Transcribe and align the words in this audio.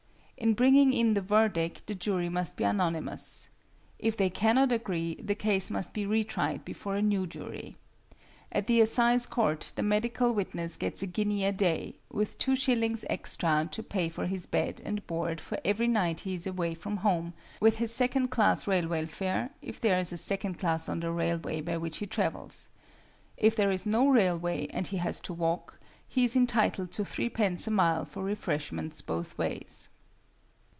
In 0.37 0.55
bringing 0.55 0.91
in 0.91 1.13
the 1.13 1.21
verdict 1.21 1.85
the 1.85 1.93
jury 1.93 2.27
must 2.27 2.57
be 2.57 2.63
unanimous. 2.63 3.51
If 3.99 4.17
they 4.17 4.31
cannot 4.31 4.71
agree, 4.71 5.13
the 5.23 5.35
case 5.35 5.69
must 5.69 5.93
be 5.93 6.03
retried 6.03 6.65
before 6.65 6.95
a 6.95 7.01
new 7.03 7.27
jury. 7.27 7.75
At 8.51 8.65
the 8.65 8.81
Assize 8.81 9.27
Court 9.27 9.71
the 9.75 9.83
medical 9.83 10.33
witness 10.33 10.77
gets 10.77 11.03
a 11.03 11.05
guinea 11.05 11.45
a 11.45 11.51
day, 11.51 11.93
with 12.09 12.39
two 12.39 12.55
shillings 12.55 13.05
extra 13.07 13.69
to 13.71 13.83
pay 13.83 14.09
for 14.09 14.25
his 14.25 14.47
bed 14.47 14.81
and 14.83 15.05
board 15.05 15.39
for 15.39 15.59
every 15.63 15.87
night 15.87 16.21
he 16.21 16.33
is 16.33 16.47
away 16.47 16.73
from 16.73 16.97
home, 16.97 17.33
with 17.59 17.77
his 17.77 17.93
second 17.93 18.29
class 18.29 18.65
railway 18.65 19.05
fare, 19.05 19.51
if 19.61 19.79
there 19.79 19.99
is 19.99 20.11
a 20.11 20.17
second 20.17 20.57
class 20.57 20.89
on 20.89 21.01
the 21.01 21.11
railway 21.11 21.61
by 21.61 21.77
which 21.77 21.97
he 21.97 22.07
travels. 22.07 22.69
If 23.37 23.55
there 23.55 23.69
is 23.69 23.85
no 23.85 24.09
railway, 24.09 24.65
and 24.71 24.87
he 24.87 24.97
has 24.97 25.19
to 25.19 25.35
walk, 25.35 25.79
he 26.07 26.23
is 26.23 26.35
entitled 26.35 26.91
to 26.93 27.05
threepence 27.05 27.67
a 27.67 27.71
mile 27.71 28.05
for 28.05 28.23
refreshments 28.23 29.03
both 29.03 29.37
ways. 29.37 29.89